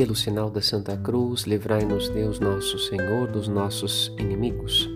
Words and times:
Pelo 0.00 0.16
sinal 0.16 0.48
da 0.48 0.62
Santa 0.62 0.96
Cruz, 0.96 1.42
livrai-nos 1.42 2.08
Deus 2.08 2.40
nosso 2.40 2.78
Senhor 2.78 3.30
dos 3.30 3.48
nossos 3.48 4.10
inimigos. 4.18 4.88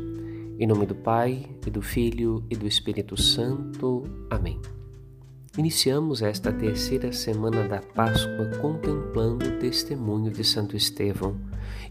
Em 0.59 0.67
nome 0.67 0.87
do 0.87 0.95
Pai, 0.95 1.47
e 1.67 1.69
do 1.69 1.83
Filho 1.83 2.43
e 2.49 2.57
do 2.57 2.67
Espírito 2.67 3.15
Santo. 3.15 4.05
Amém. 4.31 4.59
Iniciamos 5.59 6.23
esta 6.23 6.51
terceira 6.51 7.13
semana 7.13 7.69
da 7.69 7.83
Páscoa 7.83 8.47
contemplando 8.63 9.47
o 9.47 9.59
testemunho 9.59 10.31
de 10.31 10.43
Santo 10.43 10.75
Estevão 10.75 11.39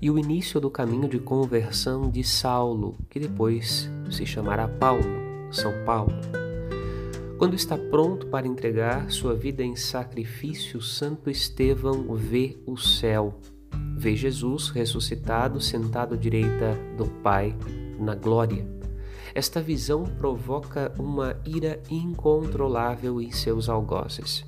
e 0.02 0.10
o 0.10 0.18
início 0.18 0.60
do 0.60 0.72
caminho 0.72 1.08
de 1.08 1.20
conversão 1.20 2.10
de 2.10 2.24
Saulo, 2.24 2.98
que 3.12 3.20
depois 3.20 3.92
se 4.10 4.26
chamará 4.26 4.68
Paulo, 4.68 5.06
São 5.52 5.72
Paulo. 5.86 6.43
Quando 7.44 7.56
está 7.56 7.78
pronto 7.78 8.28
para 8.28 8.48
entregar 8.48 9.12
sua 9.12 9.36
vida 9.36 9.62
em 9.62 9.76
sacrifício, 9.76 10.82
Santo 10.82 11.30
Estevão 11.30 12.16
vê 12.16 12.58
o 12.66 12.78
céu, 12.78 13.38
vê 13.98 14.16
Jesus 14.16 14.70
ressuscitado, 14.70 15.60
sentado 15.60 16.14
à 16.14 16.18
direita 16.18 16.74
do 16.96 17.06
Pai 17.22 17.54
na 18.00 18.16
glória. 18.16 18.66
Esta 19.36 19.62
visão 19.62 20.06
provoca 20.06 20.94
uma 20.98 21.36
ira 21.46 21.84
incontrolável 21.92 23.20
em 23.20 23.30
seus 23.30 23.68
algozes. 23.68 24.46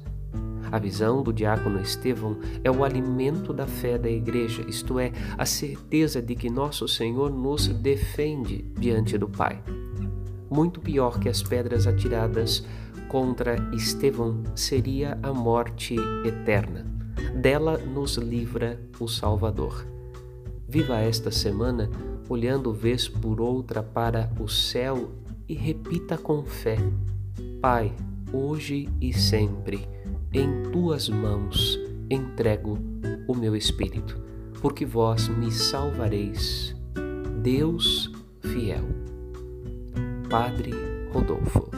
A 0.71 0.79
visão 0.79 1.21
do 1.21 1.33
diácono 1.33 1.81
Estevão 1.81 2.37
é 2.63 2.71
o 2.71 2.81
alimento 2.81 3.51
da 3.51 3.67
fé 3.67 3.97
da 3.97 4.09
igreja, 4.09 4.63
isto 4.69 4.97
é, 4.99 5.11
a 5.37 5.45
certeza 5.45 6.21
de 6.21 6.33
que 6.33 6.49
nosso 6.49 6.87
Senhor 6.87 7.29
nos 7.29 7.67
defende 7.67 8.61
diante 8.79 9.17
do 9.17 9.27
Pai. 9.27 9.61
Muito 10.49 10.79
pior 10.79 11.19
que 11.19 11.27
as 11.27 11.43
pedras 11.43 11.87
atiradas 11.87 12.63
contra 13.07 13.55
Estevão 13.73 14.43
seria 14.55 15.17
a 15.21 15.33
morte 15.33 15.95
eterna. 16.25 16.85
Dela 17.35 17.77
nos 17.77 18.17
livra 18.17 18.79
o 18.99 19.07
Salvador. 19.07 19.85
Viva 20.67 20.99
esta 20.99 21.31
semana 21.31 21.89
olhando 22.27 22.73
vez 22.73 23.07
por 23.07 23.39
outra 23.39 23.83
para 23.83 24.31
o 24.39 24.47
céu 24.47 25.11
e 25.47 25.53
repita 25.53 26.17
com 26.17 26.43
fé: 26.43 26.77
Pai, 27.61 27.93
hoje 28.33 28.89
e 28.99 29.13
sempre, 29.13 29.87
em 30.33 30.63
tuas 30.71 31.07
mãos 31.07 31.79
entrego 32.09 32.77
o 33.27 33.35
meu 33.35 33.55
espírito, 33.55 34.19
porque 34.61 34.85
vós 34.85 35.27
me 35.27 35.51
salvareis. 35.51 36.75
Deus 37.41 38.11
fiel. 38.41 38.83
Padre 40.29 40.71
Rodolfo. 41.11 41.69